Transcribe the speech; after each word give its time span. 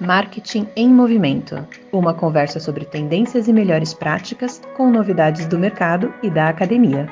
Marketing 0.00 0.66
em 0.74 0.88
Movimento 0.88 1.56
uma 1.92 2.14
conversa 2.14 2.58
sobre 2.58 2.86
tendências 2.86 3.48
e 3.48 3.52
melhores 3.52 3.92
práticas 3.92 4.58
com 4.74 4.90
novidades 4.90 5.44
do 5.46 5.58
mercado 5.58 6.14
e 6.22 6.30
da 6.30 6.48
academia. 6.48 7.06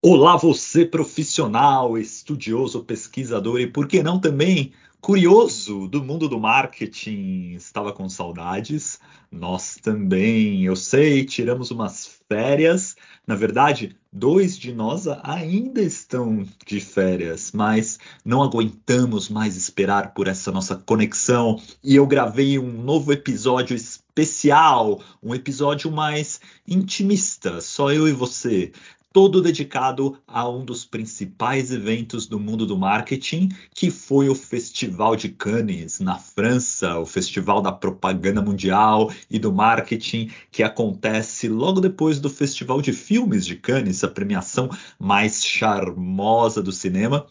Olá, 0.00 0.36
você 0.36 0.86
profissional, 0.86 1.98
estudioso, 1.98 2.84
pesquisador 2.84 3.60
e, 3.60 3.66
por 3.66 3.88
que 3.88 4.00
não 4.00 4.20
também, 4.20 4.72
curioso 5.00 5.88
do 5.88 6.04
mundo 6.04 6.28
do 6.28 6.38
marketing. 6.38 7.54
Estava 7.54 7.92
com 7.92 8.08
saudades? 8.08 9.00
Nós 9.28 9.74
também, 9.74 10.62
eu 10.62 10.76
sei, 10.76 11.24
tiramos 11.24 11.72
umas 11.72 12.20
férias. 12.28 12.94
Na 13.24 13.36
verdade, 13.36 13.96
dois 14.12 14.58
de 14.58 14.72
nós 14.72 15.06
ainda 15.22 15.80
estão 15.80 16.44
de 16.66 16.80
férias, 16.80 17.52
mas 17.52 17.98
não 18.24 18.42
aguentamos 18.42 19.28
mais 19.28 19.56
esperar 19.56 20.12
por 20.12 20.26
essa 20.26 20.50
nossa 20.50 20.74
conexão. 20.74 21.60
E 21.84 21.94
eu 21.94 22.06
gravei 22.06 22.58
um 22.58 22.82
novo 22.82 23.12
episódio 23.12 23.76
especial, 23.76 25.00
um 25.22 25.32
episódio 25.34 25.90
mais 25.90 26.40
intimista, 26.66 27.60
só 27.60 27.92
eu 27.92 28.08
e 28.08 28.12
você 28.12 28.72
todo 29.12 29.42
dedicado 29.42 30.18
a 30.26 30.48
um 30.48 30.64
dos 30.64 30.84
principais 30.84 31.70
eventos 31.70 32.26
do 32.26 32.40
mundo 32.40 32.64
do 32.64 32.78
marketing, 32.78 33.50
que 33.74 33.90
foi 33.90 34.28
o 34.28 34.34
Festival 34.34 35.14
de 35.14 35.28
Cannes, 35.28 36.00
na 36.00 36.18
França, 36.18 36.98
o 36.98 37.04
Festival 37.04 37.60
da 37.60 37.70
Propaganda 37.70 38.40
Mundial 38.40 39.12
e 39.30 39.38
do 39.38 39.52
Marketing, 39.52 40.30
que 40.50 40.62
acontece 40.62 41.48
logo 41.48 41.80
depois 41.80 42.18
do 42.18 42.30
Festival 42.30 42.80
de 42.80 42.92
Filmes 42.92 43.44
de 43.44 43.56
Cannes, 43.56 44.02
a 44.02 44.08
premiação 44.08 44.70
mais 44.98 45.44
charmosa 45.44 46.62
do 46.62 46.72
cinema. 46.72 47.26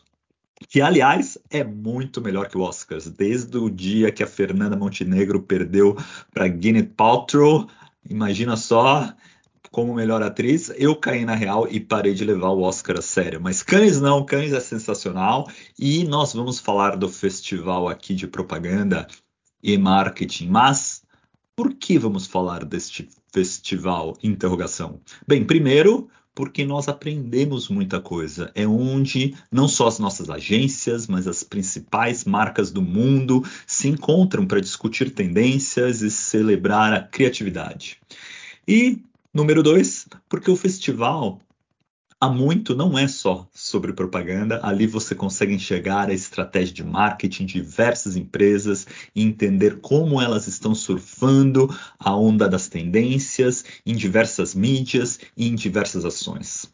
Que, 0.70 0.80
aliás, 0.80 1.40
é 1.50 1.64
muito 1.64 2.22
melhor 2.22 2.48
que 2.48 2.58
o 2.58 2.62
Oscars. 2.62 3.10
Desde 3.10 3.58
o 3.58 3.68
dia 3.68 4.12
que 4.12 4.22
a 4.22 4.28
Fernanda 4.28 4.78
Montenegro 4.78 5.42
perdeu 5.42 5.98
para 6.32 6.48
Gwyneth 6.48 6.94
Paltrow, 6.96 7.68
imagina 8.08 8.56
só, 8.56 9.12
como 9.72 9.94
melhor 9.94 10.22
atriz, 10.22 10.72
eu 10.76 10.96
caí 10.96 11.24
na 11.24 11.34
real 11.34 11.66
e 11.70 11.80
parei 11.80 12.14
de 12.14 12.26
levar 12.26 12.50
o 12.50 12.62
Oscar 12.62 12.98
a 12.98 13.02
sério. 13.02 13.40
Mas 13.42 13.64
Cannes 13.64 14.02
não, 14.02 14.26
Cannes 14.26 14.52
é 14.52 14.60
sensacional 14.60 15.50
e 15.80 16.04
nós 16.04 16.34
vamos 16.34 16.60
falar 16.60 16.98
do 16.98 17.08
festival 17.08 17.88
aqui 17.88 18.14
de 18.14 18.28
propaganda 18.28 19.08
e 19.64 19.78
marketing. 19.78 20.50
Mas 20.50 21.04
por 21.56 21.74
que 21.74 21.98
vamos 21.98 22.28
falar 22.28 22.66
deste 22.66 23.08
festival? 23.32 24.18
Interrogação. 24.22 25.00
Bem, 25.26 25.46
primeiro, 25.46 26.10
porque 26.36 26.66
nós 26.66 26.90
aprendemos 26.90 27.70
muita 27.70 28.02
coisa. 28.02 28.52
É 28.54 28.68
onde 28.68 29.36
não 29.50 29.70
só 29.70 29.88
as 29.88 30.00
nossas 30.00 30.30
agências, 30.30 31.08
mas 31.08 31.28
as 31.28 31.44
principais 31.44 32.26
marcas 32.26 32.72
do 32.72 32.82
mundo 32.82 33.42
se 33.66 33.88
encontram 33.88 34.46
para 34.46 34.60
discutir 34.60 35.12
tendências 35.12 36.02
e 36.02 36.12
celebrar 36.12 36.92
a 36.94 37.02
criatividade. 37.02 38.00
E 38.68 39.02
Número 39.34 39.64
dois, 39.64 40.10
porque 40.28 40.52
o 40.52 40.58
festival 40.58 41.40
há 42.20 42.28
muito 42.28 42.76
não 42.76 43.00
é 43.00 43.08
só 43.08 43.48
sobre 43.54 43.94
propaganda. 43.94 44.60
Ali 44.62 44.86
você 44.86 45.16
consegue 45.16 45.54
enxergar 45.54 46.10
a 46.10 46.14
estratégia 46.14 46.74
de 46.74 46.84
marketing 46.84 47.46
de 47.46 47.54
diversas 47.54 48.18
empresas 48.18 48.86
e 49.16 49.24
entender 49.24 49.80
como 49.80 50.22
elas 50.22 50.48
estão 50.48 50.76
surfando 50.76 51.74
a 51.98 52.14
onda 52.14 52.50
das 52.50 52.68
tendências 52.68 53.64
em 53.86 53.96
diversas 53.96 54.54
mídias 54.54 55.18
e 55.38 55.48
em 55.48 55.56
diversas 55.56 56.04
ações. 56.04 56.70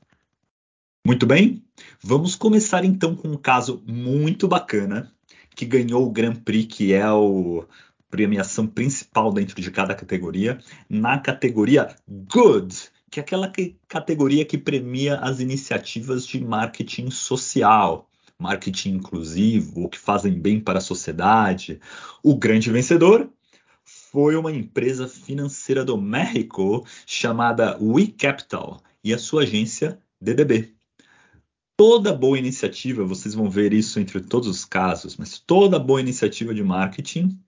Muito 1.05 1.27
bem, 1.27 1.64
vamos 2.02 2.36
começar 2.36 2.83
então 2.83 3.16
com 3.16 3.27
um 3.27 3.38
caso 3.38 3.83
muito 3.86 4.47
bacana 4.47 5.14
que 5.55 5.66
ganhou 5.66 6.05
o 6.05 6.11
Grand 6.11 6.36
Prix, 6.36 6.75
que 6.75 6.94
é 6.94 7.09
o 7.11 7.66
premiação 8.09 8.66
principal 8.66 9.31
dentro 9.31 9.59
de 9.61 9.72
cada 9.72 9.94
categoria, 9.94 10.59
na 10.89 11.17
categoria 11.17 11.95
Good, 12.08 12.89
que 13.09 13.20
é 13.20 13.23
aquela 13.23 13.49
que, 13.49 13.76
categoria 13.87 14.45
que 14.45 14.58
premia 14.58 15.15
as 15.17 15.39
iniciativas 15.39 16.26
de 16.26 16.43
marketing 16.43 17.09
social, 17.09 18.09
marketing 18.37 18.95
inclusivo, 18.95 19.89
que 19.89 19.98
fazem 19.98 20.33
bem 20.33 20.59
para 20.59 20.80
a 20.80 20.82
sociedade. 20.82 21.80
O 22.21 22.36
grande 22.36 22.71
vencedor 22.71 23.30
foi 23.83 24.36
uma 24.36 24.52
empresa 24.52 25.08
financeira 25.08 25.83
do 25.83 25.98
México 25.98 26.86
chamada 27.05 27.77
WeCapital 27.82 28.82
e 29.03 29.14
a 29.14 29.17
sua 29.17 29.43
agência 29.43 29.99
DDB. 30.20 30.73
Toda 31.76 32.11
boa 32.11 32.39
iniciativa, 32.39 33.03
vocês 33.05 33.36
vão 33.36 33.49
ver 33.49 33.71
isso 33.71 33.99
entre 33.99 34.20
todos 34.20 34.48
os 34.48 34.65
casos, 34.65 35.15
mas 35.15 35.37
toda 35.37 35.77
boa 35.77 36.02
iniciativa 36.02 36.53
de 36.53 36.64
marketing 36.64 37.39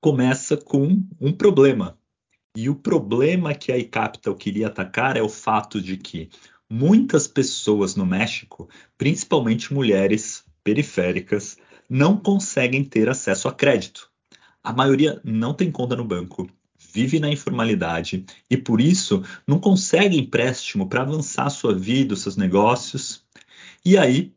começa 0.00 0.56
com 0.56 1.02
um 1.20 1.32
problema. 1.32 1.98
E 2.56 2.68
o 2.68 2.74
problema 2.74 3.54
que 3.54 3.70
a 3.70 3.78
iCapital 3.78 4.34
queria 4.34 4.66
atacar 4.66 5.16
é 5.16 5.22
o 5.22 5.28
fato 5.28 5.80
de 5.80 5.96
que 5.96 6.30
muitas 6.68 7.28
pessoas 7.28 7.94
no 7.94 8.06
México, 8.06 8.68
principalmente 8.96 9.72
mulheres 9.72 10.44
periféricas, 10.64 11.56
não 11.88 12.16
conseguem 12.16 12.84
ter 12.84 13.08
acesso 13.08 13.48
a 13.48 13.52
crédito. 13.52 14.10
A 14.62 14.72
maioria 14.72 15.20
não 15.24 15.54
tem 15.54 15.70
conta 15.70 15.96
no 15.96 16.04
banco, 16.04 16.48
vive 16.92 17.18
na 17.18 17.30
informalidade 17.30 18.24
e 18.48 18.56
por 18.56 18.80
isso 18.80 19.22
não 19.46 19.58
consegue 19.58 20.18
empréstimo 20.18 20.88
para 20.88 21.02
avançar 21.02 21.50
sua 21.50 21.74
vida, 21.74 22.16
seus 22.16 22.36
negócios. 22.36 23.24
E 23.84 23.96
aí, 23.96 24.32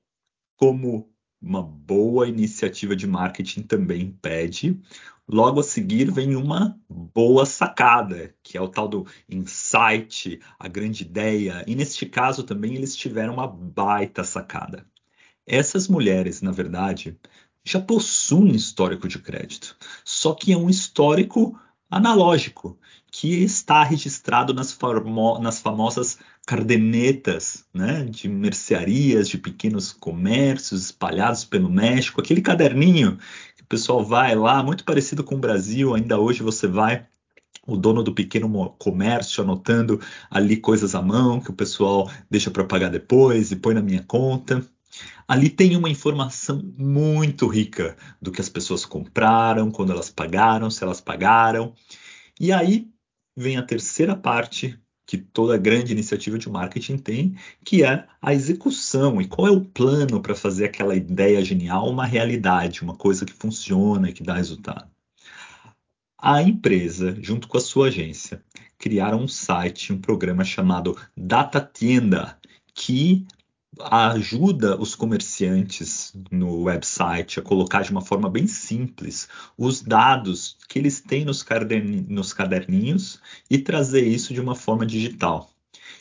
como 0.58 1.13
uma 1.44 1.62
boa 1.62 2.28
iniciativa 2.28 2.96
de 2.96 3.06
marketing 3.06 3.64
também 3.64 4.18
pede, 4.22 4.80
Logo 5.28 5.62
a 5.62 5.64
seguir 5.64 6.12
vem 6.12 6.36
uma 6.36 6.78
boa 6.90 7.46
sacada, 7.46 8.36
que 8.44 8.58
é 8.58 8.62
o 8.62 8.68
tal 8.68 8.90
do 8.90 9.08
insight, 9.30 10.40
a 10.60 10.68
grande 10.68 11.04
ideia. 11.04 11.64
E 11.66 11.76
neste 11.76 12.06
caso 12.06 12.44
também 12.44 12.76
eles 12.76 12.94
tiveram 12.96 13.36
uma 13.36 13.48
baita 13.48 14.24
sacada. 14.26 14.86
Essas 15.48 15.88
mulheres, 15.88 16.42
na 16.42 16.52
verdade, 16.52 17.18
já 17.64 17.80
possuem 17.80 18.54
histórico 18.54 19.08
de 19.08 19.18
crédito, 19.20 19.78
só 20.04 20.34
que 20.34 20.52
é 20.52 20.58
um 20.58 20.70
histórico 20.70 21.58
analógico, 21.98 22.78
que 23.12 23.44
está 23.44 23.84
registrado 23.84 24.54
nas, 24.54 24.78
nas 25.42 25.60
famosas 25.60 26.18
cardenetas 26.46 27.66
né, 27.74 28.04
de 28.06 28.28
mercearias, 28.28 29.30
de 29.30 29.38
pequenos 29.38 29.94
comércios 29.94 30.86
espalhados 30.86 31.46
pelo 31.46 31.70
México, 31.70 32.20
aquele 32.20 32.42
caderninho 32.42 33.18
o 33.64 33.66
pessoal 33.66 34.04
vai 34.04 34.36
lá, 34.36 34.62
muito 34.62 34.84
parecido 34.84 35.24
com 35.24 35.36
o 35.36 35.40
Brasil, 35.40 35.96
ainda 35.96 36.20
hoje 36.20 36.44
você 36.44 36.68
vai 36.68 37.08
o 37.66 37.78
dono 37.78 38.04
do 38.04 38.14
pequeno 38.14 38.70
comércio 38.78 39.42
anotando 39.42 40.02
ali 40.30 40.58
coisas 40.58 40.94
à 40.94 41.02
mão 41.02 41.40
que 41.40 41.50
o 41.50 41.54
pessoal 41.56 42.12
deixa 42.30 42.52
para 42.52 42.66
pagar 42.66 42.90
depois 42.90 43.52
e 43.52 43.56
põe 43.56 43.74
na 43.74 43.82
minha 43.82 44.04
conta. 44.04 44.62
Ali 45.28 45.50
tem 45.50 45.76
uma 45.76 45.90
informação 45.90 46.62
muito 46.78 47.48
rica 47.48 47.98
do 48.22 48.32
que 48.32 48.42
as 48.42 48.50
pessoas 48.50 48.86
compraram, 48.86 49.72
quando 49.72 49.92
elas 49.92 50.10
pagaram, 50.10 50.70
se 50.70 50.84
elas 50.84 51.02
pagaram. 51.02 51.74
E 52.40 52.52
aí 52.52 52.90
vem 53.36 53.58
a 53.58 53.64
terceira 53.64 54.16
parte 54.16 54.80
que 55.06 55.18
toda 55.18 55.58
grande 55.58 55.92
iniciativa 55.92 56.38
de 56.38 56.50
marketing 56.50 56.98
tem, 56.98 57.36
que 57.64 57.84
é 57.84 58.08
a 58.22 58.34
execução 58.34 59.22
e 59.22 59.28
qual 59.28 59.48
é 59.48 59.52
o 59.52 59.66
plano 59.66 60.22
para 60.22 60.36
fazer 60.36 60.66
aquela 60.66 60.96
ideia 60.96 61.44
genial 61.44 61.90
uma 61.90 62.06
realidade, 62.06 62.82
uma 62.82 62.96
coisa 62.96 63.26
que 63.26 63.34
funciona 63.34 64.10
e 64.10 64.14
que 64.14 64.24
dá 64.24 64.36
resultado. 64.36 64.90
A 66.18 66.42
empresa, 66.42 67.18
junto 67.22 67.50
com 67.50 67.58
a 67.58 67.62
sua 67.62 67.88
agência, 67.88 68.42
criaram 68.78 69.22
um 69.22 69.28
site, 69.28 69.92
um 69.92 70.00
programa 70.00 70.46
chamado 70.46 70.98
Data 71.18 71.60
Tienda, 71.60 72.40
que 72.74 73.28
ajuda 73.80 74.80
os 74.80 74.96
comerciantes 74.96 76.14
no 76.32 76.64
website 76.64 77.40
a 77.40 77.44
colocar 77.44 77.82
de 77.82 77.92
uma 77.92 78.02
forma 78.02 78.30
bem 78.30 78.48
simples 78.48 79.28
os 79.58 79.82
dados 79.82 80.58
que 80.68 80.78
eles 80.78 81.00
têm 81.00 81.26
nos, 81.26 81.46
nos 82.08 82.34
caderninhos 82.34 83.20
e 83.50 83.58
trazer 83.58 84.06
isso 84.06 84.34
de 84.34 84.42
uma 84.42 84.56
forma 84.56 84.86
digital. 84.86 85.50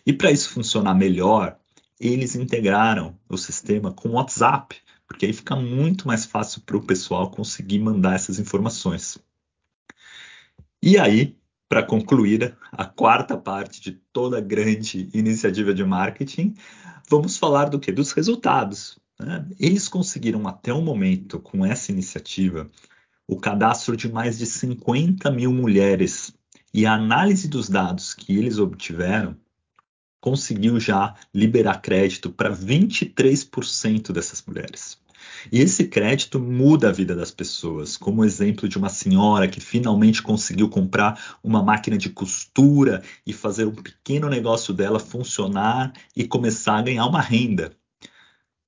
E 0.04 0.12
para 0.12 0.30
isso 0.30 0.50
funcionar 0.50 0.94
melhor, 0.94 1.56
eles 1.98 2.34
integraram 2.34 3.16
o 3.28 3.38
sistema 3.38 3.92
com 3.92 4.10
o 4.10 4.12
WhatsApp, 4.12 4.76
porque 5.06 5.26
aí 5.26 5.32
fica 5.32 5.54
muito 5.54 6.06
mais 6.06 6.24
fácil 6.24 6.60
para 6.62 6.76
o 6.76 6.82
pessoal 6.82 7.30
conseguir 7.30 7.78
mandar 7.78 8.14
essas 8.14 8.38
informações. 8.38 9.19
E 10.82 10.98
aí, 10.98 11.36
para 11.72 11.82
concluir 11.82 12.54
a 12.70 12.84
quarta 12.84 13.34
parte 13.34 13.80
de 13.80 13.92
toda 14.12 14.42
grande 14.42 15.08
iniciativa 15.14 15.72
de 15.72 15.82
marketing, 15.82 16.54
vamos 17.08 17.38
falar 17.38 17.70
do 17.70 17.80
que? 17.80 17.90
Dos 17.90 18.12
resultados. 18.12 18.98
Né? 19.19 19.48
Eles 19.58 19.88
conseguiram 19.88 20.46
até 20.46 20.70
o 20.70 20.82
momento, 20.82 21.40
com 21.40 21.64
essa 21.64 21.90
iniciativa, 21.90 22.70
o 23.26 23.40
cadastro 23.40 23.96
de 23.96 24.12
mais 24.12 24.36
de 24.36 24.44
50 24.44 25.30
mil 25.30 25.50
mulheres 25.50 26.36
e 26.74 26.84
a 26.84 26.92
análise 26.92 27.48
dos 27.48 27.70
dados 27.70 28.12
que 28.12 28.36
eles 28.36 28.58
obtiveram 28.58 29.34
conseguiu 30.20 30.78
já 30.78 31.14
liberar 31.34 31.80
crédito 31.80 32.30
para 32.30 32.54
23% 32.54 34.12
dessas 34.12 34.44
mulheres. 34.44 34.98
E 35.50 35.60
esse 35.60 35.84
crédito 35.84 36.38
muda 36.38 36.88
a 36.88 36.92
vida 36.92 37.14
das 37.14 37.30
pessoas, 37.30 37.96
como 37.96 38.22
o 38.22 38.24
exemplo 38.24 38.69
de 38.69 38.78
uma 38.78 38.88
senhora 38.88 39.48
que 39.48 39.60
finalmente 39.60 40.22
conseguiu 40.22 40.69
comprar 40.69 41.38
uma 41.42 41.62
máquina 41.62 41.96
de 41.96 42.10
costura 42.10 43.02
e 43.26 43.32
fazer 43.32 43.66
um 43.66 43.74
pequeno 43.74 44.28
negócio 44.28 44.72
dela 44.72 44.98
funcionar 44.98 45.92
e 46.16 46.26
começar 46.26 46.78
a 46.78 46.82
ganhar 46.82 47.06
uma 47.06 47.20
renda. 47.20 47.72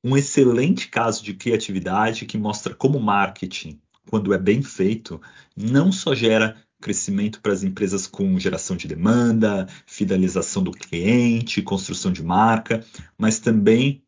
Um 0.02 0.16
excelente 0.16 0.88
caso 0.88 1.24
de 1.24 1.32
criatividade 1.32 2.26
que 2.26 2.36
mostra 2.36 2.74
como 2.74 3.00
marketing, 3.00 3.80
quando 4.10 4.34
é 4.34 4.38
bem 4.38 4.62
feito, 4.62 5.20
não 5.56 5.90
só 5.90 6.14
gera 6.14 6.56
crescimento 6.84 7.40
para 7.40 7.54
as 7.54 7.62
empresas 7.62 8.06
com 8.06 8.38
geração 8.38 8.76
de 8.76 8.86
demanda, 8.86 9.66
fidelização 9.86 10.62
do 10.62 10.70
cliente, 10.70 11.62
construção 11.62 12.12
de 12.12 12.22
marca, 12.22 12.84
mas 13.16 13.38
também 13.38 14.03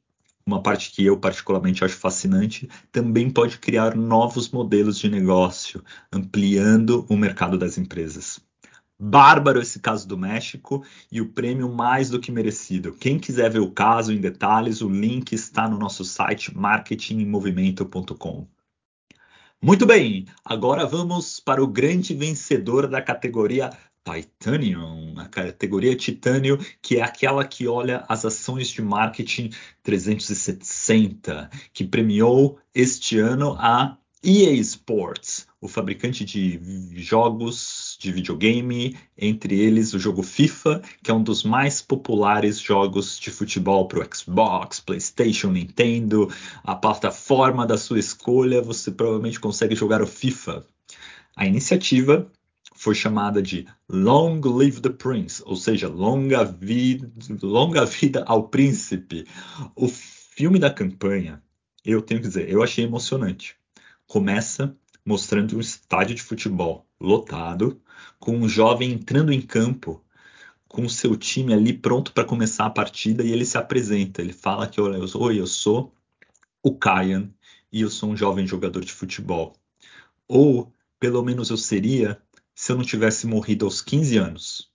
uma 0.46 0.62
parte 0.62 0.92
que 0.92 1.04
eu 1.04 1.18
particularmente 1.18 1.84
acho 1.84 1.96
fascinante, 1.96 2.68
também 2.92 3.28
pode 3.28 3.58
criar 3.58 3.96
novos 3.96 4.48
modelos 4.48 4.96
de 4.98 5.10
negócio, 5.10 5.82
ampliando 6.12 7.04
o 7.08 7.16
mercado 7.16 7.58
das 7.58 7.76
empresas. 7.76 8.38
Bárbaro 8.98 9.60
esse 9.60 9.80
caso 9.80 10.06
do 10.08 10.16
México 10.16 10.84
e 11.10 11.20
o 11.20 11.32
prêmio 11.32 11.68
mais 11.68 12.08
do 12.08 12.20
que 12.20 12.30
merecido. 12.32 12.92
Quem 12.92 13.18
quiser 13.18 13.50
ver 13.50 13.58
o 13.58 13.72
caso 13.72 14.12
em 14.12 14.20
detalhes, 14.20 14.80
o 14.80 14.88
link 14.88 15.32
está 15.32 15.68
no 15.68 15.76
nosso 15.76 16.04
site 16.04 16.56
marketingmovimento.com. 16.56 18.46
Muito 19.60 19.84
bem, 19.84 20.26
agora 20.44 20.86
vamos 20.86 21.40
para 21.40 21.64
o 21.64 21.66
grande 21.66 22.14
vencedor 22.14 22.86
da 22.86 23.02
categoria 23.02 23.70
Titanium, 24.06 25.14
a 25.18 25.26
categoria 25.26 25.96
titânio, 25.96 26.58
que 26.80 26.98
é 26.98 27.02
aquela 27.02 27.44
que 27.44 27.66
olha 27.66 28.04
as 28.08 28.24
ações 28.24 28.68
de 28.68 28.80
marketing 28.80 29.50
360, 29.82 31.50
que 31.72 31.84
premiou 31.84 32.58
este 32.72 33.18
ano 33.18 33.56
a 33.58 33.98
EA 34.22 34.52
Sports, 34.54 35.46
o 35.60 35.68
fabricante 35.68 36.24
de 36.24 36.60
jogos 36.94 37.96
de 38.00 38.12
videogame, 38.12 38.96
entre 39.16 39.58
eles 39.60 39.92
o 39.92 39.98
jogo 39.98 40.22
FIFA, 40.22 40.82
que 41.02 41.10
é 41.10 41.14
um 41.14 41.22
dos 41.22 41.42
mais 41.42 41.82
populares 41.82 42.60
jogos 42.60 43.18
de 43.18 43.30
futebol 43.30 43.86
para 43.86 44.00
o 44.00 44.16
Xbox, 44.16 44.80
PlayStation, 44.80 45.50
Nintendo, 45.50 46.28
a 46.62 46.74
plataforma 46.74 47.66
da 47.66 47.76
sua 47.76 47.98
escolha, 47.98 48.62
você 48.62 48.90
provavelmente 48.90 49.40
consegue 49.40 49.74
jogar 49.74 50.00
o 50.00 50.06
FIFA. 50.06 50.64
A 51.36 51.46
iniciativa 51.46 52.30
foi 52.76 52.94
chamada 52.94 53.42
de 53.42 53.66
Long 53.88 54.40
Live 54.40 54.80
the 54.80 54.90
Prince, 54.90 55.42
ou 55.44 55.56
seja, 55.56 55.88
longa 55.88 56.44
vida, 56.44 57.10
longa 57.42 57.84
vida 57.84 58.22
ao 58.26 58.48
príncipe. 58.48 59.26
O 59.74 59.88
filme 59.88 60.58
da 60.58 60.70
campanha, 60.70 61.42
eu 61.84 62.02
tenho 62.02 62.20
que 62.20 62.28
dizer, 62.28 62.48
eu 62.48 62.62
achei 62.62 62.84
emocionante. 62.84 63.56
Começa 64.06 64.76
mostrando 65.04 65.56
um 65.56 65.60
estádio 65.60 66.14
de 66.14 66.22
futebol 66.22 66.86
lotado, 67.00 67.80
com 68.18 68.36
um 68.36 68.48
jovem 68.48 68.92
entrando 68.92 69.32
em 69.32 69.40
campo 69.40 70.02
com 70.68 70.88
seu 70.88 71.16
time 71.16 71.54
ali 71.54 71.72
pronto 71.72 72.12
para 72.12 72.24
começar 72.24 72.66
a 72.66 72.70
partida 72.70 73.22
e 73.22 73.32
ele 73.32 73.44
se 73.44 73.56
apresenta. 73.56 74.20
Ele 74.20 74.32
fala 74.32 74.66
que, 74.66 74.80
olha, 74.80 74.98
oi, 74.98 75.40
eu 75.40 75.46
sou 75.46 75.94
o 76.62 76.76
Kyan 76.76 77.30
e 77.72 77.80
eu 77.80 77.88
sou 77.88 78.10
um 78.10 78.16
jovem 78.16 78.46
jogador 78.46 78.84
de 78.84 78.92
futebol. 78.92 79.54
Ou, 80.28 80.72
pelo 80.98 81.22
menos 81.22 81.50
eu 81.50 81.56
seria 81.56 82.20
se 82.56 82.72
eu 82.72 82.76
não 82.76 82.84
tivesse 82.84 83.26
morrido 83.26 83.66
aos 83.66 83.82
15 83.82 84.16
anos. 84.16 84.72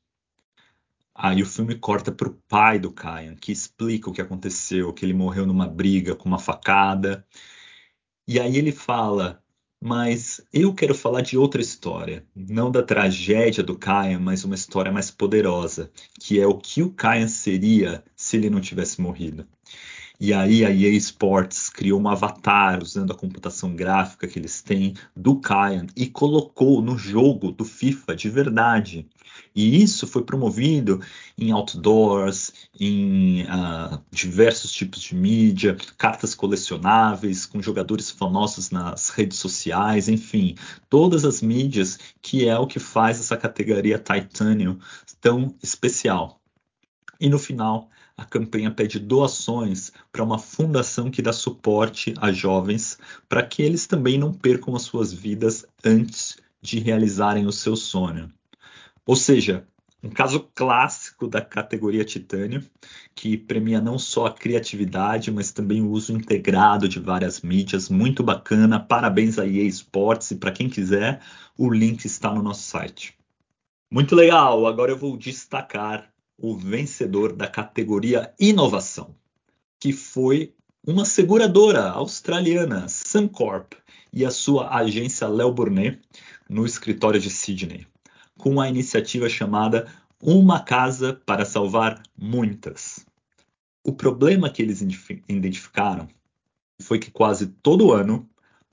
Aí 1.16 1.42
o 1.42 1.48
filme 1.48 1.76
corta 1.76 2.12
para 2.12 2.30
o 2.30 2.38
pai 2.48 2.78
do 2.78 2.92
Kyan, 2.94 3.36
que 3.36 3.52
explica 3.52 4.08
o 4.08 4.14
que 4.14 4.22
aconteceu, 4.22 4.94
que 4.94 5.04
ele 5.04 5.16
morreu 5.16 5.48
numa 5.48 5.68
briga 5.68 6.16
com 6.16 6.30
uma 6.30 6.38
facada. 6.38 7.26
E 8.28 8.40
aí 8.40 8.56
ele 8.56 8.72
fala: 8.72 9.44
Mas 9.82 10.42
eu 10.54 10.76
quero 10.76 10.94
falar 10.94 11.22
de 11.22 11.38
outra 11.38 11.60
história, 11.60 12.24
não 12.36 12.70
da 12.72 12.84
tragédia 12.84 13.64
do 13.64 13.78
Kyan, 13.78 14.20
mas 14.20 14.44
uma 14.44 14.56
história 14.56 14.92
mais 14.92 15.10
poderosa, 15.10 15.92
que 16.20 16.40
é 16.40 16.46
o 16.46 16.58
que 16.60 16.84
o 16.84 16.94
Kyan 16.94 17.28
seria 17.28 18.04
se 18.16 18.38
ele 18.38 18.50
não 18.50 18.62
tivesse 18.62 19.02
morrido. 19.02 19.48
E 20.24 20.36
aí 20.36 20.64
a 20.64 20.70
EA 20.70 20.92
Sports 20.98 21.68
criou 21.68 22.00
um 22.00 22.08
avatar 22.08 22.80
usando 22.84 23.12
a 23.12 23.16
computação 23.16 23.76
gráfica 23.76 24.28
que 24.28 24.38
eles 24.38 24.62
têm 24.62 24.94
do 25.16 25.42
Kyan 25.42 25.88
e 25.96 26.06
colocou 26.06 26.80
no 26.80 26.96
jogo 26.96 27.52
do 27.52 27.66
FIFA 27.66 28.16
de 28.16 28.30
verdade. 28.30 29.10
E 29.56 29.82
isso 29.82 30.06
foi 30.06 30.24
promovido 30.24 31.02
em 31.36 31.50
outdoors, 31.50 32.54
em 32.80 33.46
uh, 33.46 34.00
diversos 34.12 34.72
tipos 34.72 35.02
de 35.02 35.16
mídia, 35.16 35.76
cartas 35.98 36.36
colecionáveis 36.36 37.48
com 37.48 37.60
jogadores 37.60 38.12
famosos 38.12 38.70
nas 38.70 39.10
redes 39.10 39.40
sociais, 39.40 40.08
enfim, 40.08 40.54
todas 40.88 41.26
as 41.26 41.42
mídias 41.42 41.98
que 42.22 42.48
é 42.48 42.56
o 42.60 42.68
que 42.68 42.78
faz 42.78 43.20
essa 43.20 43.36
categoria 43.36 43.98
Titanium 43.98 44.78
tão 45.20 45.56
especial. 45.64 46.40
E 47.20 47.28
no 47.28 47.40
final, 47.40 47.90
a 48.22 48.26
campanha 48.26 48.70
pede 48.70 49.00
doações 49.00 49.92
para 50.12 50.24
uma 50.24 50.38
fundação 50.38 51.10
que 51.10 51.24
dá 51.24 51.34
suporte 51.34 52.14
a 52.22 52.32
jovens 52.32 53.00
para 53.28 53.42
que 53.42 53.64
eles 53.64 53.88
também 53.88 54.16
não 54.16 54.32
percam 54.32 54.76
as 54.76 54.84
suas 54.84 55.12
vidas 55.12 55.66
antes 55.84 56.38
de 56.62 56.78
realizarem 56.78 57.48
o 57.48 57.52
seu 57.52 57.76
sonho. 57.76 58.32
Ou 59.08 59.16
seja, 59.16 59.66
um 60.04 60.10
caso 60.12 60.48
clássico 60.54 61.28
da 61.28 61.42
categoria 61.42 62.06
titânio, 62.06 62.64
que 63.16 63.36
premia 63.36 63.82
não 63.82 63.98
só 63.98 64.28
a 64.28 64.34
criatividade, 64.34 65.32
mas 65.32 65.52
também 65.52 65.82
o 65.82 65.90
uso 65.90 66.14
integrado 66.14 66.88
de 66.88 67.00
várias 67.00 67.42
mídias, 67.42 67.90
muito 67.90 68.22
bacana. 68.22 68.80
Parabéns 68.80 69.40
a 69.40 69.48
EA 69.48 69.64
Sports 69.64 70.30
e 70.30 70.36
para 70.36 70.52
quem 70.52 70.70
quiser, 70.70 71.24
o 71.58 71.72
link 71.72 72.06
está 72.06 72.32
no 72.32 72.44
nosso 72.44 72.62
site. 72.62 73.18
Muito 73.90 74.16
legal, 74.16 74.68
agora 74.68 74.92
eu 74.92 74.98
vou 74.98 75.18
destacar 75.18 76.11
o 76.42 76.58
vencedor 76.58 77.34
da 77.34 77.48
categoria 77.48 78.34
Inovação, 78.40 79.16
que 79.80 79.94
foi 79.94 80.56
uma 80.86 81.06
seguradora 81.06 81.90
australiana, 81.90 82.88
Suncorp, 82.90 83.74
e 84.12 84.26
a 84.26 84.32
sua 84.32 84.76
agência 84.76 85.28
Léo 85.28 85.54
Burnet, 85.54 86.02
no 86.50 86.66
escritório 86.66 87.20
de 87.20 87.30
Sydney, 87.30 87.86
com 88.38 88.60
a 88.60 88.68
iniciativa 88.68 89.30
chamada 89.30 89.88
Uma 90.20 90.60
Casa 90.60 91.14
para 91.26 91.46
Salvar 91.46 92.02
Muitas. 92.18 93.06
O 93.84 93.94
problema 93.94 94.50
que 94.50 94.64
eles 94.64 94.82
identificaram 94.82 96.08
foi 96.82 96.98
que 96.98 97.12
quase 97.12 97.48
todo 97.48 97.94
ano 97.94 98.28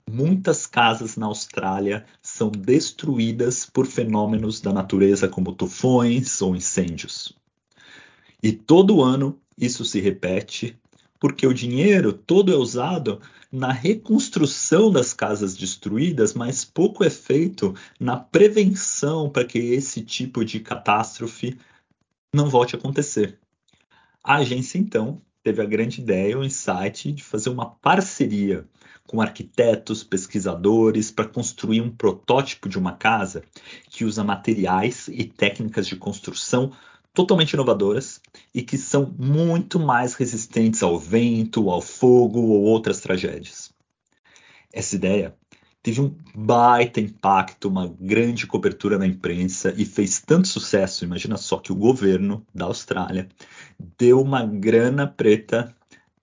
muitas 0.09 0.65
casas 0.65 1.15
na 1.15 1.27
Austrália 1.27 2.05
são 2.21 2.49
destruídas 2.49 3.65
por 3.65 3.85
fenômenos 3.85 4.59
da 4.59 4.73
natureza 4.73 5.27
como 5.27 5.53
tufões 5.53 6.41
ou 6.41 6.55
incêndios. 6.55 7.37
E 8.41 8.51
todo 8.51 9.01
ano 9.01 9.39
isso 9.57 9.83
se 9.83 9.99
repete, 9.99 10.79
porque 11.19 11.45
o 11.45 11.53
dinheiro 11.53 12.13
todo 12.13 12.51
é 12.51 12.55
usado 12.55 13.21
na 13.51 13.71
reconstrução 13.71 14.91
das 14.91 15.13
casas 15.13 15.55
destruídas, 15.57 16.33
mas 16.33 16.63
pouco 16.63 17.03
é 17.03 17.09
feito 17.09 17.75
na 17.99 18.15
prevenção 18.15 19.29
para 19.29 19.43
que 19.43 19.57
esse 19.57 20.01
tipo 20.01 20.45
de 20.45 20.59
catástrofe 20.59 21.57
não 22.33 22.49
volte 22.49 22.75
a 22.75 22.79
acontecer. 22.79 23.37
A 24.23 24.35
agência, 24.35 24.77
então, 24.77 25.19
teve 25.43 25.61
a 25.61 25.65
grande 25.65 25.99
ideia, 25.99 26.37
o 26.37 26.43
insight 26.43 27.11
de 27.11 27.23
fazer 27.23 27.49
uma 27.49 27.65
parceria 27.65 28.65
com 29.07 29.19
arquitetos, 29.19 30.03
pesquisadores, 30.03 31.09
para 31.09 31.25
construir 31.27 31.81
um 31.81 31.89
protótipo 31.89 32.69
de 32.69 32.77
uma 32.77 32.91
casa 32.91 33.43
que 33.89 34.05
usa 34.05 34.23
materiais 34.23 35.07
e 35.07 35.23
técnicas 35.23 35.87
de 35.87 35.95
construção 35.95 36.71
totalmente 37.13 37.53
inovadoras 37.53 38.21
e 38.53 38.61
que 38.61 38.77
são 38.77 39.13
muito 39.17 39.79
mais 39.79 40.13
resistentes 40.13 40.83
ao 40.83 40.97
vento, 40.97 41.69
ao 41.69 41.81
fogo 41.81 42.39
ou 42.39 42.61
outras 42.63 42.99
tragédias. 42.99 43.71
Essa 44.71 44.95
ideia 44.95 45.35
teve 45.81 46.01
um 46.01 46.13
baita 46.35 46.99
impacto, 46.99 47.67
uma 47.67 47.87
grande 47.99 48.45
cobertura 48.45 48.97
na 48.97 49.07
imprensa 49.07 49.73
e 49.77 49.85
fez 49.85 50.21
tanto 50.21 50.47
sucesso. 50.47 51.03
Imagina 51.03 51.37
só 51.37 51.57
que 51.57 51.71
o 51.71 51.75
governo 51.75 52.45
da 52.53 52.65
Austrália 52.65 53.27
deu 53.97 54.21
uma 54.21 54.45
grana 54.45 55.07
preta 55.07 55.73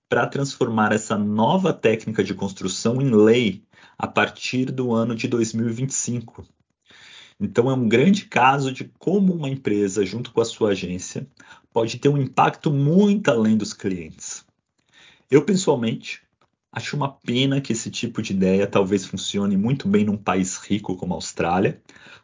para 0.09 0.26
transformar 0.26 0.93
essa 0.93 1.19
nova 1.19 1.73
técnica 1.73 2.23
de 2.23 2.35
construção 2.35 3.02
em 3.02 3.11
lei 3.11 3.62
a 3.99 4.07
partir 4.07 4.71
do 4.71 4.93
ano 4.93 5.14
de 5.14 5.26
2025. 5.26 6.47
Então, 7.38 7.71
é 7.71 7.75
um 7.75 7.88
grande 7.88 8.25
caso 8.25 8.73
de 8.73 8.85
como 8.99 9.35
uma 9.35 9.49
empresa, 9.49 10.05
junto 10.05 10.33
com 10.33 10.40
a 10.40 10.45
sua 10.45 10.71
agência, 10.71 11.26
pode 11.73 11.99
ter 11.99 12.09
um 12.09 12.16
impacto 12.16 12.71
muito 12.73 13.31
além 13.31 13.57
dos 13.57 13.75
clientes. 13.75 14.45
Eu, 15.31 15.45
pessoalmente, 15.45 16.23
acho 16.73 16.97
uma 16.97 17.12
pena 17.12 17.61
que 17.61 17.73
esse 17.73 17.90
tipo 17.90 18.23
de 18.23 18.33
ideia 18.33 18.66
talvez 18.66 19.05
funcione 19.05 19.57
muito 19.57 19.87
bem 19.88 20.05
num 20.05 20.16
país 20.16 20.57
rico 20.57 20.97
como 20.97 21.14
a 21.14 21.16
Austrália, 21.16 21.81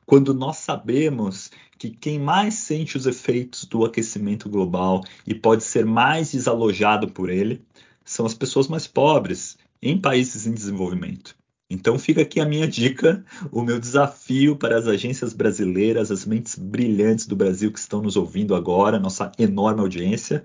quando 0.07 0.33
nós 0.33 0.59
sabemos 0.59 1.51
que 1.79 1.91
quem 1.91 2.19
mais 2.19 2.55
sente 2.55 2.97
os 2.97 3.07
efeitos 3.07 3.65
do 3.65 3.85
aquecimento 3.85 4.49
global 4.49 5.03
e 5.27 5.35
pode 5.35 5.65
ser 5.65 5.85
mais 5.85 6.33
desalojado 6.33 7.09
por 7.09 7.29
ele 7.29 7.65
são 8.05 8.25
as 8.25 8.35
pessoas 8.35 8.69
mais 8.69 8.87
pobres 8.87 9.57
em 9.81 10.01
países 10.01 10.47
em 10.47 10.53
desenvolvimento. 10.53 11.35
Então 11.73 11.99
fica 11.99 12.21
aqui 12.21 12.39
a 12.39 12.45
minha 12.45 12.69
dica, 12.69 13.25
o 13.51 13.63
meu 13.63 13.81
desafio 13.81 14.55
para 14.57 14.77
as 14.77 14.87
agências 14.87 15.33
brasileiras, 15.33 16.11
as 16.11 16.27
mentes 16.27 16.55
brilhantes 16.55 17.27
do 17.27 17.35
Brasil 17.35 17.73
que 17.73 17.79
estão 17.79 18.03
nos 18.03 18.15
ouvindo 18.15 18.55
agora, 18.55 19.01
nossa 19.01 19.33
enorme 19.39 19.81
audiência, 19.81 20.45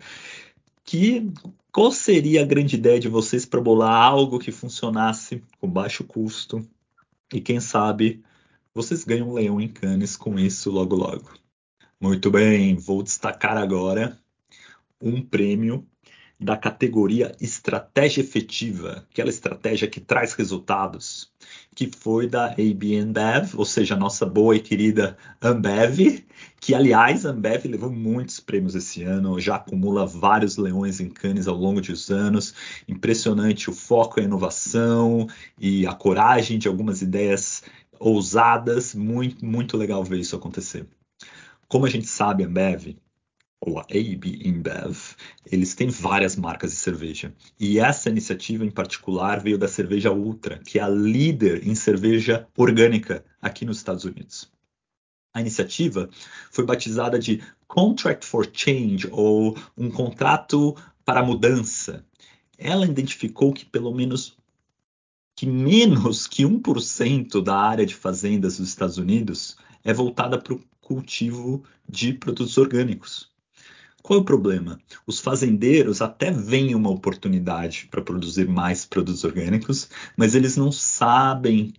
que 0.85 1.29
qual 1.69 1.91
seria 1.91 2.43
a 2.43 2.45
grande 2.45 2.77
ideia 2.77 2.97
de 2.97 3.09
vocês 3.09 3.45
para 3.45 3.59
bolar 3.59 4.01
algo 4.03 4.39
que 4.39 4.53
funcionasse 4.53 5.43
com 5.59 5.69
baixo 5.69 6.05
custo 6.05 6.65
e 7.33 7.41
quem 7.41 7.59
sabe 7.59 8.23
vocês 8.73 9.03
ganham 9.03 9.29
um 9.29 9.33
leão 9.33 9.59
em 9.59 9.67
Cannes 9.67 10.15
com 10.15 10.39
isso 10.39 10.71
logo 10.71 10.95
logo. 10.95 11.29
Muito 11.99 12.31
bem, 12.31 12.77
vou 12.77 13.03
destacar 13.03 13.57
agora 13.57 14.17
um 15.01 15.21
prêmio 15.21 15.85
da 16.39 16.55
categoria 16.55 17.35
Estratégia 17.41 18.21
Efetiva, 18.21 19.05
aquela 19.11 19.29
estratégia 19.29 19.87
que 19.87 19.99
traz 19.99 20.33
resultados, 20.33 21.31
que 21.73 21.89
foi 21.95 22.27
da 22.27 22.51
AB 22.51 22.95
Ambev, 22.97 23.55
ou 23.55 23.65
seja, 23.65 23.95
a 23.95 23.97
nossa 23.97 24.25
boa 24.25 24.55
e 24.55 24.59
querida 24.59 25.17
Ambev, 25.41 26.23
que 26.61 26.75
aliás 26.75 27.25
Ambev 27.25 27.65
levou 27.65 27.91
muitos 27.91 28.39
prêmios 28.39 28.75
esse 28.75 29.01
ano, 29.03 29.39
já 29.39 29.55
acumula 29.55 30.05
vários 30.05 30.57
leões 30.57 30.99
em 30.99 31.09
canes 31.09 31.47
ao 31.47 31.55
longo 31.55 31.81
dos 31.81 32.11
anos. 32.11 32.53
Impressionante 32.87 33.69
o 33.69 33.73
foco, 33.73 34.19
a 34.19 34.23
inovação 34.23 35.27
e 35.59 35.87
a 35.87 35.93
coragem 35.93 36.59
de 36.59 36.67
algumas 36.67 37.01
ideias 37.01 37.63
ousadas, 37.99 38.93
muito 38.93 39.43
muito 39.43 39.75
legal 39.75 40.03
ver 40.03 40.19
isso 40.19 40.35
acontecer. 40.35 40.87
Como 41.67 41.85
a 41.85 41.89
gente 41.89 42.07
sabe, 42.07 42.43
Ambev 42.43 42.95
ou 43.59 43.79
a 43.79 43.81
AB 43.81 44.41
InBev, 44.45 45.15
eles 45.45 45.73
têm 45.73 45.89
várias 45.89 46.35
marcas 46.35 46.71
de 46.71 46.77
cerveja. 46.77 47.33
E 47.59 47.79
essa 47.79 48.09
iniciativa 48.09 48.63
em 48.63 48.71
particular 48.71 49.41
veio 49.41 49.57
da 49.57 49.67
cerveja 49.67 50.11
Ultra, 50.11 50.59
que 50.59 50.79
é 50.79 50.81
a 50.81 50.89
líder 50.89 51.67
em 51.67 51.73
cerveja 51.73 52.47
orgânica 52.55 53.25
aqui 53.41 53.65
nos 53.65 53.77
Estados 53.77 54.05
Unidos. 54.05 54.51
A 55.33 55.41
iniciativa 55.41 56.09
foi 56.51 56.65
batizada 56.65 57.19
de 57.19 57.41
Contract 57.67 58.25
for 58.25 58.49
Change 58.51 59.07
ou 59.11 59.57
um 59.77 59.89
contrato 59.89 60.75
para 61.03 61.23
mudança. 61.23 62.05
Ela 62.57 62.85
identificou 62.85 63.53
que 63.53 63.65
pelo 63.65 63.93
menos 63.93 64.37
que 65.35 65.45
menos 65.45 66.25
que 66.25 66.43
1% 66.43 67.43
da 67.43 67.55
área 67.55 67.85
de 67.85 67.93
fazendas 67.93 68.57
dos 68.57 68.69
Estados 68.69 68.97
Unidos 68.97 69.55
é 69.83 69.93
voltada 69.93 70.39
para 70.41 70.55
o 70.55 70.63
cultivo 70.81 71.63
de 71.87 72.13
produtos 72.13 72.57
orgânicos. 72.57 73.31
Qual 74.07 74.19
é 74.19 74.21
o 74.21 74.25
problema? 74.25 74.79
Os 75.05 75.19
fazendeiros 75.19 76.01
até 76.01 76.31
veem 76.31 76.73
uma 76.73 76.89
oportunidade 76.89 77.89
para 77.91 78.01
produzir 78.01 78.47
mais 78.47 78.85
produtos 78.85 79.25
orgânicos, 79.25 79.89
mas 80.15 80.33
eles 80.33 80.55
não 80.55 80.71
sabem 80.71 81.73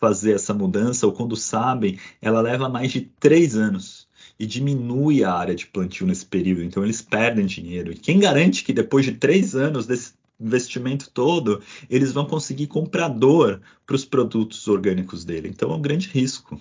fazer 0.00 0.32
essa 0.32 0.52
mudança, 0.52 1.06
ou 1.06 1.12
quando 1.12 1.36
sabem, 1.36 1.96
ela 2.20 2.40
leva 2.40 2.68
mais 2.68 2.90
de 2.90 3.02
três 3.20 3.54
anos 3.54 4.08
e 4.40 4.44
diminui 4.44 5.22
a 5.22 5.32
área 5.32 5.54
de 5.54 5.68
plantio 5.68 6.04
nesse 6.04 6.26
período, 6.26 6.64
então 6.64 6.82
eles 6.82 7.00
perdem 7.00 7.46
dinheiro. 7.46 7.92
E 7.92 7.96
quem 7.96 8.18
garante 8.18 8.64
que 8.64 8.72
depois 8.72 9.04
de 9.04 9.12
três 9.12 9.54
anos 9.54 9.86
desse 9.86 10.14
investimento 10.40 11.08
todo, 11.12 11.62
eles 11.88 12.10
vão 12.10 12.26
conseguir 12.26 12.66
comprador 12.66 13.60
para 13.86 13.94
os 13.94 14.04
produtos 14.04 14.66
orgânicos 14.66 15.24
dele? 15.24 15.46
Então 15.46 15.70
é 15.70 15.76
um 15.76 15.80
grande 15.80 16.08
risco. 16.08 16.60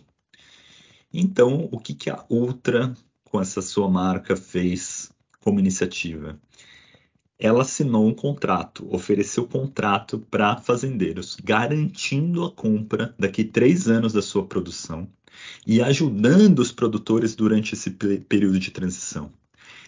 Então, 1.12 1.68
o 1.72 1.80
que, 1.80 1.96
que 1.96 2.12
a 2.12 2.24
Ultra 2.30 2.94
com 3.30 3.40
essa 3.42 3.62
sua 3.62 3.90
marca 3.90 4.36
fez 4.36 5.12
como 5.40 5.60
iniciativa? 5.60 6.40
Ela 7.40 7.62
assinou 7.62 8.08
um 8.08 8.14
contrato, 8.14 8.88
ofereceu 8.90 9.46
contrato 9.46 10.20
para 10.32 10.58
fazendeiros, 10.58 11.38
garantindo 11.44 12.44
a 12.44 12.52
compra 12.52 13.14
daqui 13.18 13.44
três 13.44 13.88
anos 13.88 14.12
da 14.12 14.24
sua 14.24 14.46
produção 14.46 15.08
e 15.66 15.82
ajudando 15.82 16.60
os 16.60 16.72
produtores 16.72 17.36
durante 17.36 17.76
esse 17.76 17.92
período 17.92 18.60
de 18.60 18.72
transição. 18.72 19.32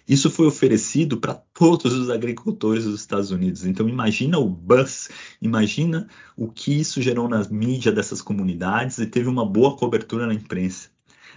Isso 0.07 0.29
foi 0.31 0.47
oferecido 0.47 1.17
para 1.17 1.35
todos 1.35 1.93
os 1.93 2.09
agricultores 2.09 2.83
dos 2.83 2.99
Estados 2.99 3.31
Unidos. 3.31 3.65
Então 3.65 3.87
imagina 3.87 4.39
o 4.39 4.49
buzz, 4.49 5.09
imagina 5.39 6.07
o 6.35 6.47
que 6.47 6.79
isso 6.79 7.01
gerou 7.01 7.29
na 7.29 7.43
mídia 7.49 7.91
dessas 7.91 8.21
comunidades 8.21 8.97
e 8.97 9.05
teve 9.05 9.29
uma 9.29 9.45
boa 9.45 9.75
cobertura 9.77 10.25
na 10.25 10.33
imprensa. 10.33 10.89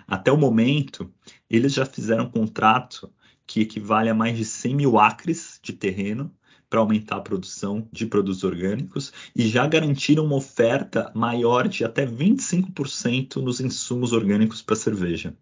Até 0.06 0.30
o 0.32 0.36
momento, 0.36 1.12
eles 1.48 1.72
já 1.72 1.84
fizeram 1.86 2.24
um 2.24 2.30
contrato 2.30 3.12
que 3.46 3.60
equivale 3.60 4.08
a 4.08 4.14
mais 4.14 4.36
de 4.36 4.44
100 4.44 4.74
mil 4.74 4.98
acres 4.98 5.58
de 5.62 5.72
terreno 5.72 6.34
para 6.70 6.80
aumentar 6.80 7.16
a 7.16 7.20
produção 7.20 7.86
de 7.92 8.06
produtos 8.06 8.44
orgânicos 8.44 9.12
e 9.36 9.46
já 9.46 9.66
garantiram 9.66 10.24
uma 10.24 10.36
oferta 10.36 11.12
maior 11.14 11.68
de 11.68 11.84
até 11.84 12.06
25% 12.06 13.36
nos 13.42 13.60
insumos 13.60 14.12
orgânicos 14.12 14.62
para 14.62 14.74
cerveja. 14.74 15.36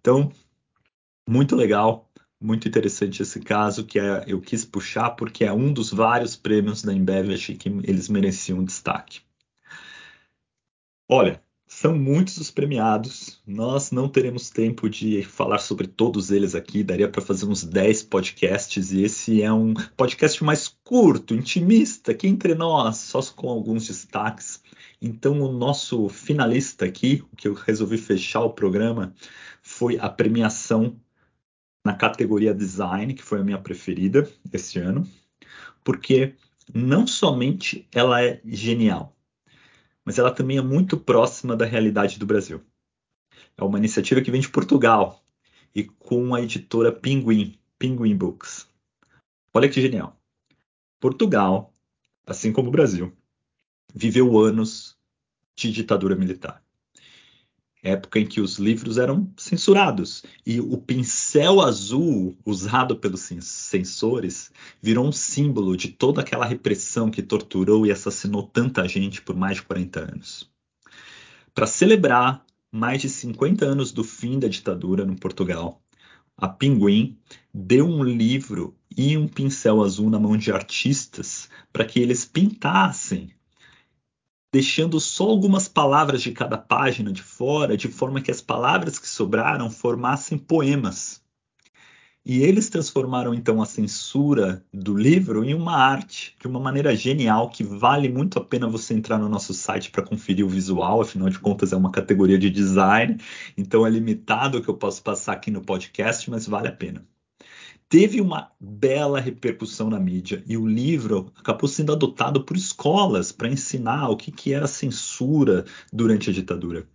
Então, 0.00 0.32
muito 1.28 1.54
legal, 1.54 2.10
muito 2.40 2.66
interessante 2.66 3.22
esse 3.22 3.40
caso 3.40 3.84
que 3.84 3.98
é, 3.98 4.24
eu 4.26 4.40
quis 4.40 4.64
puxar 4.64 5.10
porque 5.10 5.44
é 5.44 5.52
um 5.52 5.72
dos 5.72 5.92
vários 5.92 6.34
prêmios 6.34 6.82
da 6.82 6.92
Embev, 6.92 7.32
achei 7.32 7.56
que 7.56 7.68
eles 7.68 8.08
mereciam 8.08 8.64
destaque. 8.64 9.20
Olha, 11.08 11.40
são 11.76 11.94
muitos 11.94 12.38
os 12.38 12.50
premiados. 12.50 13.38
Nós 13.46 13.90
não 13.90 14.08
teremos 14.08 14.48
tempo 14.48 14.88
de 14.88 15.22
falar 15.22 15.58
sobre 15.58 15.86
todos 15.86 16.30
eles 16.30 16.54
aqui. 16.54 16.82
Daria 16.82 17.06
para 17.06 17.20
fazer 17.20 17.44
uns 17.44 17.62
10 17.64 18.04
podcasts 18.04 18.92
e 18.92 19.02
esse 19.02 19.42
é 19.42 19.52
um 19.52 19.74
podcast 19.94 20.42
mais 20.42 20.68
curto, 20.82 21.34
intimista, 21.34 22.12
aqui 22.12 22.28
entre 22.28 22.54
nós, 22.54 22.96
só 22.96 23.20
com 23.20 23.50
alguns 23.50 23.86
destaques. 23.86 24.62
Então, 25.02 25.38
o 25.42 25.52
nosso 25.52 26.08
finalista 26.08 26.86
aqui, 26.86 27.22
o 27.30 27.36
que 27.36 27.46
eu 27.46 27.52
resolvi 27.52 27.98
fechar 27.98 28.40
o 28.40 28.54
programa, 28.54 29.14
foi 29.62 29.98
a 29.98 30.08
premiação 30.08 30.96
na 31.84 31.92
categoria 31.92 32.54
Design, 32.54 33.12
que 33.12 33.22
foi 33.22 33.40
a 33.40 33.44
minha 33.44 33.58
preferida 33.58 34.26
esse 34.50 34.78
ano, 34.78 35.06
porque 35.84 36.36
não 36.72 37.06
somente 37.06 37.86
ela 37.92 38.22
é 38.22 38.40
genial, 38.46 39.15
mas 40.06 40.18
ela 40.18 40.30
também 40.30 40.56
é 40.56 40.62
muito 40.62 40.96
próxima 40.96 41.56
da 41.56 41.66
realidade 41.66 42.18
do 42.18 42.24
Brasil. 42.24 42.62
É 43.56 43.64
uma 43.64 43.78
iniciativa 43.78 44.22
que 44.22 44.30
vem 44.30 44.40
de 44.40 44.48
Portugal 44.48 45.22
e 45.74 45.82
com 45.84 46.34
a 46.34 46.40
editora 46.40 46.92
Pinguim, 46.92 47.58
Pinguim 47.78 48.16
Books. 48.16 48.68
Olha 49.52 49.68
que 49.68 49.80
genial. 49.80 50.16
Portugal, 51.00 51.74
assim 52.24 52.52
como 52.52 52.68
o 52.68 52.72
Brasil, 52.72 53.12
viveu 53.92 54.38
anos 54.38 54.96
de 55.56 55.72
ditadura 55.72 56.14
militar 56.14 56.65
época 57.86 58.18
em 58.18 58.26
que 58.26 58.40
os 58.40 58.58
livros 58.58 58.98
eram 58.98 59.30
censurados 59.36 60.24
e 60.44 60.60
o 60.60 60.76
pincel 60.76 61.60
azul 61.60 62.36
usado 62.44 62.96
pelos 62.96 63.30
censores 63.40 64.50
virou 64.82 65.06
um 65.06 65.12
símbolo 65.12 65.76
de 65.76 65.88
toda 65.88 66.20
aquela 66.20 66.44
repressão 66.44 67.10
que 67.10 67.22
torturou 67.22 67.86
e 67.86 67.92
assassinou 67.92 68.42
tanta 68.42 68.86
gente 68.88 69.22
por 69.22 69.36
mais 69.36 69.56
de 69.56 69.62
40 69.62 70.00
anos. 70.00 70.50
Para 71.54 71.66
celebrar 71.66 72.44
mais 72.70 73.00
de 73.00 73.08
50 73.08 73.64
anos 73.64 73.92
do 73.92 74.04
fim 74.04 74.38
da 74.38 74.48
ditadura 74.48 75.06
no 75.06 75.16
Portugal, 75.16 75.80
a 76.36 76.48
Pinguim 76.48 77.16
deu 77.54 77.86
um 77.86 78.02
livro 78.02 78.76
e 78.94 79.16
um 79.16 79.26
pincel 79.26 79.82
azul 79.82 80.10
na 80.10 80.18
mão 80.18 80.36
de 80.36 80.52
artistas 80.52 81.48
para 81.72 81.84
que 81.84 82.00
eles 82.00 82.24
pintassem 82.24 83.30
deixando 84.56 84.98
só 84.98 85.24
algumas 85.24 85.68
palavras 85.68 86.22
de 86.22 86.32
cada 86.32 86.56
página 86.56 87.12
de 87.12 87.22
fora, 87.22 87.76
de 87.76 87.88
forma 87.88 88.22
que 88.22 88.30
as 88.30 88.40
palavras 88.40 88.98
que 88.98 89.06
sobraram 89.06 89.70
formassem 89.70 90.38
poemas. 90.38 91.22
E 92.24 92.42
eles 92.42 92.70
transformaram 92.70 93.34
então 93.34 93.60
a 93.60 93.66
censura 93.66 94.64
do 94.72 94.96
livro 94.96 95.44
em 95.44 95.52
uma 95.52 95.76
arte, 95.76 96.34
de 96.40 96.46
uma 96.46 96.58
maneira 96.58 96.96
genial, 96.96 97.50
que 97.50 97.62
vale 97.62 98.08
muito 98.08 98.38
a 98.38 98.44
pena 98.44 98.66
você 98.66 98.94
entrar 98.94 99.18
no 99.18 99.28
nosso 99.28 99.52
site 99.52 99.90
para 99.90 100.02
conferir 100.02 100.46
o 100.46 100.48
visual, 100.48 101.02
afinal 101.02 101.28
de 101.28 101.38
contas 101.38 101.74
é 101.74 101.76
uma 101.76 101.92
categoria 101.92 102.38
de 102.38 102.48
design, 102.48 103.18
então 103.58 103.86
é 103.86 103.90
limitado 103.90 104.56
o 104.56 104.62
que 104.62 104.70
eu 104.70 104.74
posso 104.78 105.02
passar 105.02 105.34
aqui 105.34 105.50
no 105.50 105.60
podcast, 105.60 106.30
mas 106.30 106.46
vale 106.46 106.68
a 106.68 106.72
pena 106.72 107.06
teve 107.88 108.20
uma 108.20 108.50
bela 108.60 109.20
repercussão 109.20 109.88
na 109.88 109.98
mídia 109.98 110.42
e 110.46 110.56
o 110.56 110.66
livro 110.66 111.32
acabou 111.36 111.68
sendo 111.68 111.92
adotado 111.92 112.44
por 112.44 112.56
escolas 112.56 113.30
para 113.30 113.48
ensinar 113.48 114.08
o 114.08 114.16
que, 114.16 114.32
que 114.32 114.52
era 114.52 114.66
censura 114.66 115.64
durante 115.92 116.30
a 116.30 116.32
ditadura. 116.32 116.88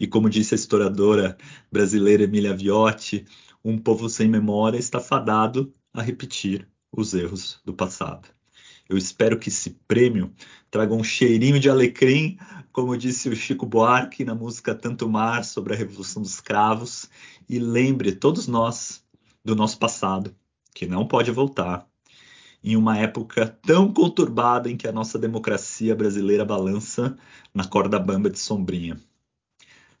E 0.00 0.06
como 0.06 0.30
disse 0.30 0.54
a 0.54 0.56
historiadora 0.56 1.36
brasileira 1.70 2.24
Emília 2.24 2.56
Viotti, 2.56 3.26
um 3.64 3.78
povo 3.78 4.08
sem 4.08 4.28
memória 4.28 4.78
está 4.78 4.98
fadado 4.98 5.72
a 5.92 6.02
repetir 6.02 6.66
os 6.90 7.14
erros 7.14 7.60
do 7.64 7.72
passado. 7.72 8.28
Eu 8.88 8.98
espero 8.98 9.38
que 9.38 9.48
esse 9.48 9.70
prêmio 9.86 10.32
traga 10.70 10.94
um 10.94 11.04
cheirinho 11.04 11.60
de 11.60 11.70
alecrim, 11.70 12.36
como 12.72 12.96
disse 12.96 13.28
o 13.28 13.36
Chico 13.36 13.64
Buarque 13.64 14.24
na 14.24 14.34
música 14.34 14.74
Tanto 14.74 15.08
Mar 15.08 15.44
sobre 15.44 15.72
a 15.72 15.76
Revolução 15.76 16.20
dos 16.20 16.40
Cravos, 16.40 17.08
e 17.48 17.58
lembre 17.58 18.12
todos 18.12 18.46
nós 18.46 19.02
do 19.44 19.56
nosso 19.56 19.78
passado, 19.78 20.34
que 20.74 20.86
não 20.86 21.06
pode 21.06 21.30
voltar, 21.30 21.86
em 22.62 22.76
uma 22.76 22.96
época 22.96 23.46
tão 23.62 23.92
conturbada 23.92 24.70
em 24.70 24.76
que 24.76 24.86
a 24.86 24.92
nossa 24.92 25.18
democracia 25.18 25.94
brasileira 25.94 26.44
balança 26.44 27.16
na 27.52 27.66
corda 27.66 27.98
bamba 27.98 28.30
de 28.30 28.38
sombrinha. 28.38 29.00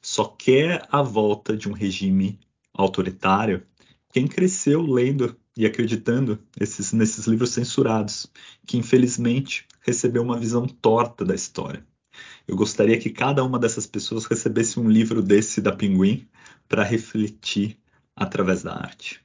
Só 0.00 0.24
quer 0.24 0.86
a 0.90 1.02
volta 1.02 1.56
de 1.56 1.68
um 1.68 1.72
regime 1.72 2.38
autoritário 2.72 3.66
quem 4.12 4.28
cresceu 4.28 4.82
lendo 4.82 5.34
e 5.56 5.64
acreditando 5.64 6.38
esses, 6.60 6.92
nesses 6.92 7.26
livros 7.26 7.50
censurados, 7.50 8.30
que 8.66 8.76
infelizmente 8.76 9.66
recebeu 9.80 10.22
uma 10.22 10.38
visão 10.38 10.66
torta 10.66 11.24
da 11.24 11.34
história. 11.34 11.84
Eu 12.46 12.54
gostaria 12.54 12.98
que 12.98 13.08
cada 13.08 13.42
uma 13.42 13.58
dessas 13.58 13.86
pessoas 13.86 14.26
recebesse 14.26 14.78
um 14.78 14.88
livro 14.88 15.22
desse 15.22 15.62
da 15.62 15.72
Pinguim 15.72 16.28
para 16.68 16.84
refletir 16.84 17.78
através 18.14 18.62
da 18.62 18.74
arte. 18.74 19.21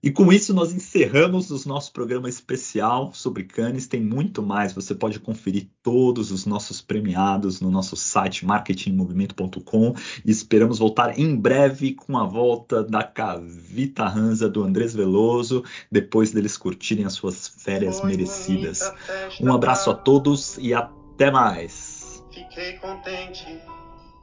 E 0.00 0.12
com 0.12 0.32
isso 0.32 0.54
nós 0.54 0.72
encerramos 0.72 1.50
o 1.50 1.68
nosso 1.68 1.92
programa 1.92 2.28
especial 2.28 3.12
sobre 3.12 3.42
Cannes. 3.42 3.88
Tem 3.88 4.00
muito 4.00 4.40
mais, 4.42 4.72
você 4.72 4.94
pode 4.94 5.18
conferir 5.18 5.68
todos 5.82 6.30
os 6.30 6.46
nossos 6.46 6.80
premiados 6.80 7.60
no 7.60 7.68
nosso 7.68 7.96
site 7.96 8.46
marketingmovimento.com 8.46 9.94
e 10.24 10.30
esperamos 10.30 10.78
voltar 10.78 11.18
em 11.18 11.34
breve 11.34 11.94
com 11.94 12.16
a 12.16 12.24
volta 12.24 12.84
da 12.84 13.02
Cavita 13.02 14.06
Ranza 14.06 14.48
do 14.48 14.62
Andrés 14.62 14.94
Veloso, 14.94 15.64
depois 15.90 16.30
deles 16.30 16.56
curtirem 16.56 17.04
as 17.04 17.14
suas 17.14 17.48
férias 17.48 17.98
Foi 17.98 18.10
merecidas. 18.10 18.92
Um 19.40 19.52
abraço 19.52 19.90
a 19.90 19.94
todos 19.94 20.58
e 20.58 20.72
até 20.72 21.28
mais. 21.32 22.22
Fiquei 22.30 22.74
contente 22.74 23.44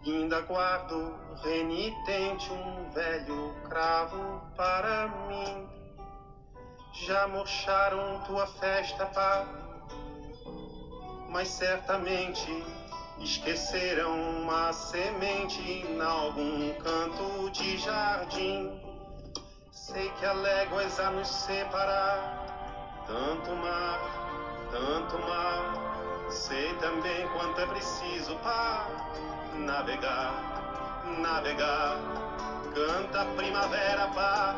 Ainda 0.06 0.40
guardo 0.42 1.16
renitente 1.44 2.52
um 2.52 2.92
velho 2.92 3.56
cravo 3.68 4.40
para 4.56 5.08
mim. 5.28 5.68
Já 6.94 7.28
murcharam 7.28 8.22
tua 8.28 8.46
festa, 8.46 9.08
pá, 9.08 9.48
mas 11.30 11.48
certamente 11.48 12.64
esqueceram 13.18 14.14
uma 14.44 14.72
semente 14.74 15.60
em 15.60 16.00
algum 16.00 16.72
canto 16.76 17.50
de 17.50 17.76
jardim. 17.80 18.80
Sei 19.72 20.08
que 20.12 20.26
há 20.26 20.34
léguas 20.34 21.00
a 21.00 21.10
nos 21.10 21.28
separar, 21.28 23.04
tanto 23.08 23.56
mar, 23.56 24.70
tanto 24.70 25.18
mar. 25.18 26.30
Sei 26.30 26.76
também 26.76 27.28
quanto 27.30 27.60
é 27.60 27.66
preciso 27.66 28.36
para 28.38 29.35
navegar, 29.60 31.04
navegar. 31.20 31.98
Canta 32.74 33.26
primavera, 33.38 34.08
pá, 34.08 34.56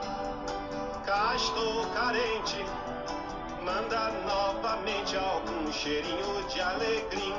cá 1.05 1.35
estou 1.35 1.85
carente. 1.91 2.65
Manda 3.63 4.11
novamente 4.25 5.17
algum 5.17 5.71
cheirinho 5.71 6.43
de 6.49 6.61
alegria. 6.61 7.35